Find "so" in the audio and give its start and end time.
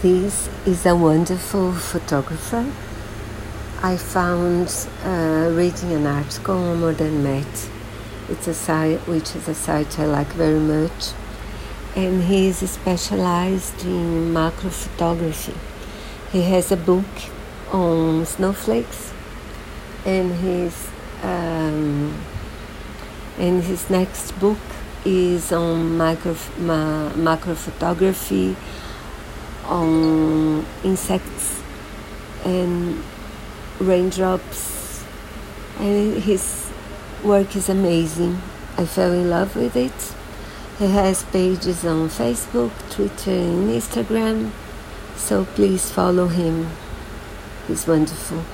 45.16-45.44